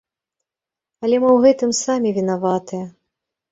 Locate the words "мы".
1.19-1.29